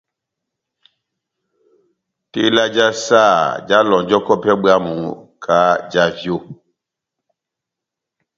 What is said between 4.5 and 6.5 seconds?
bwámu kahá já vyo.